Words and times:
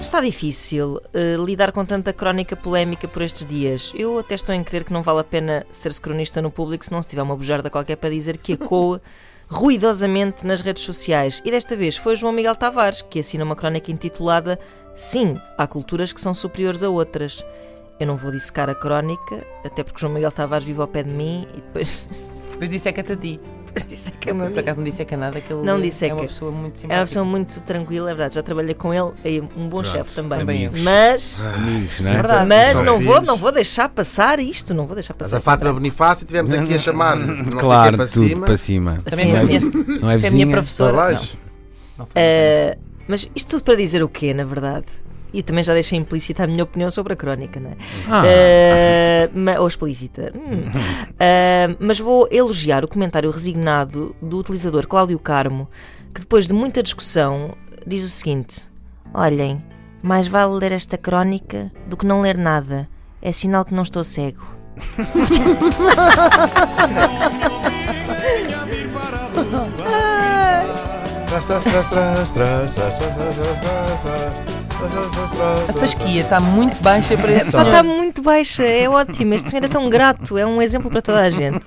Está 0.00 0.20
difícil 0.20 0.94
uh, 0.94 1.44
lidar 1.44 1.72
com 1.72 1.84
tanta 1.84 2.12
crónica 2.12 2.56
polémica 2.56 3.06
por 3.06 3.22
estes 3.22 3.44
dias. 3.44 3.92
Eu 3.94 4.18
até 4.18 4.34
estou 4.34 4.54
em 4.54 4.64
crer 4.64 4.84
que 4.84 4.92
não 4.92 5.02
vale 5.02 5.20
a 5.20 5.24
pena 5.24 5.66
ser-se 5.70 6.00
cronista 6.00 6.40
no 6.40 6.50
público 6.50 6.84
se 6.84 6.92
não 6.92 7.02
se 7.02 7.08
tiver 7.08 7.22
uma 7.22 7.36
bujarda 7.36 7.68
qualquer 7.68 7.96
para 7.96 8.10
dizer 8.10 8.38
que 8.38 8.54
ecoa 8.54 9.00
ruidosamente 9.48 10.46
nas 10.46 10.60
redes 10.60 10.82
sociais. 10.82 11.40
E 11.44 11.50
desta 11.50 11.76
vez 11.76 11.96
foi 11.96 12.16
João 12.16 12.32
Miguel 12.32 12.56
Tavares 12.56 13.02
que 13.02 13.20
assina 13.20 13.44
uma 13.44 13.56
crónica 13.56 13.90
intitulada 13.90 14.58
Sim, 14.96 15.38
há 15.58 15.66
culturas 15.66 16.10
que 16.10 16.20
são 16.20 16.32
superiores 16.32 16.82
a 16.82 16.88
outras. 16.88 17.44
Eu 18.00 18.06
não 18.06 18.16
vou 18.16 18.30
dissecar 18.30 18.70
a 18.70 18.74
crónica, 18.74 19.46
até 19.62 19.84
porque 19.84 20.00
João 20.00 20.14
Miguel 20.14 20.32
Tavares 20.32 20.64
vive 20.64 20.80
ao 20.80 20.88
pé 20.88 21.02
de 21.02 21.10
mim 21.10 21.46
e 21.52 21.56
depois. 21.60 22.08
Depois 22.52 22.70
disseca-te 22.70 23.12
a 23.12 23.16
ti. 23.16 23.38
depois 23.66 23.84
disseca 24.26 24.34
-me 24.34 24.46
a 24.46 24.50
Por 24.50 24.58
acaso 24.60 24.78
não 24.78 24.84
disseca 24.84 25.16
nada, 25.16 25.40
que 25.40 25.52
ele 25.52 25.62
Não 25.62 25.76
é 25.76 25.80
disseca. 25.80 26.14
uma 26.14 26.26
pessoa 26.26 26.50
muito 26.52 26.74
É 26.74 26.76
simpática. 26.76 26.98
uma 27.00 27.06
pessoa 27.06 27.24
muito 27.24 27.60
tranquila, 27.62 28.10
é 28.10 28.14
verdade. 28.14 28.34
Já 28.34 28.42
trabalhei 28.42 28.74
com 28.74 28.92
ele, 28.92 29.12
é 29.24 29.42
um 29.58 29.68
bom 29.68 29.82
chefe 29.82 30.14
também. 30.14 30.38
também 30.38 30.64
eu. 30.64 30.72
Mas, 30.82 31.40
Amigos, 31.40 32.00
É 32.00 32.02
né? 32.02 32.12
verdade. 32.14 32.46
mas 32.46 32.80
não, 32.80 33.00
vou, 33.00 33.20
não 33.22 33.36
vou 33.36 33.52
deixar 33.52 33.88
passar 33.88 34.38
isto, 34.40 34.74
não 34.74 34.86
vou 34.86 34.94
deixar 34.94 35.14
Mas 35.18 35.28
passar. 35.28 35.38
a 35.38 35.40
Fátima 35.40 35.72
Bonifácio 35.72 36.26
tivemos 36.26 36.52
aqui 36.52 36.74
a 36.74 36.78
chamar 36.78 37.16
não 37.16 37.36
sei 37.38 37.58
Claro, 37.58 37.96
para 37.96 38.06
tudo 38.06 38.28
cima. 38.28 38.46
para 38.46 38.56
cima. 38.56 39.02
Também 39.04 39.26
Sim, 39.26 39.32
não, 39.32 39.38
é, 39.38 39.44
vizinha- 39.44 40.14
é 40.16 40.18
Foi 40.20 40.28
a 40.28 40.30
minha 40.32 40.46
professora. 40.48 41.12
Não, 41.12 41.18
não. 41.98 42.08
Eh, 42.14 42.76
mas 43.08 43.28
isto 43.34 43.48
tudo 43.50 43.64
para 43.64 43.76
dizer 43.76 44.02
o 44.02 44.08
quê, 44.08 44.34
na 44.34 44.44
verdade? 44.44 44.86
E 45.32 45.42
também 45.42 45.62
já 45.64 45.72
deixei 45.74 45.98
implícita 45.98 46.44
a 46.44 46.46
minha 46.46 46.62
opinião 46.64 46.90
sobre 46.90 47.12
a 47.12 47.16
crónica, 47.16 47.60
não 47.60 47.70
é? 47.70 47.74
Ah, 48.08 48.22
Eh, 48.26 49.28
ma- 49.34 49.58
ou 49.58 49.66
explícita. 49.68 50.32
Hum. 50.34 50.64
Eh, 51.18 51.74
mas 51.78 51.98
vou 51.98 52.26
elogiar 52.30 52.84
o 52.84 52.88
comentário 52.88 53.30
resignado 53.30 54.14
do 54.22 54.38
utilizador 54.38 54.86
Cláudio 54.86 55.18
Carmo, 55.18 55.68
que 56.14 56.20
depois 56.20 56.46
de 56.46 56.54
muita 56.54 56.82
discussão 56.82 57.54
diz 57.86 58.04
o 58.04 58.08
seguinte: 58.08 58.62
Olhem, 59.12 59.62
mais 60.02 60.26
vale 60.28 60.52
ler 60.54 60.72
esta 60.72 60.96
crónica 60.96 61.70
do 61.86 61.96
que 61.96 62.06
não 62.06 62.20
ler 62.22 62.36
nada. 62.38 62.88
É 63.20 63.32
sinal 63.32 63.64
que 63.64 63.74
não 63.74 63.82
estou 63.82 64.04
cego. 64.04 64.46
Trás, 71.28 71.44
trás, 71.46 71.64
trás, 71.64 71.88
trás, 71.88 72.30
trás, 72.30 72.72
trás, 72.72 72.96
trás, 72.96 73.16
trás, 73.16 73.36
trás, 73.36 74.00
trás, 74.02 74.65
A 75.68 75.72
fasquia 75.72 76.20
está 76.20 76.38
muito 76.38 76.82
baixa 76.82 77.16
para 77.16 77.32
esse 77.32 77.50
Só 77.50 77.62
está 77.62 77.82
muito 77.82 78.20
baixa, 78.20 78.62
é 78.62 78.88
ótimo. 78.88 79.32
Este 79.34 79.50
senhor 79.50 79.64
é 79.64 79.68
tão 79.68 79.88
grato, 79.88 80.36
é 80.36 80.44
um 80.46 80.60
exemplo 80.60 80.90
para 80.90 81.00
toda 81.00 81.20
a 81.20 81.30
gente. 81.30 81.64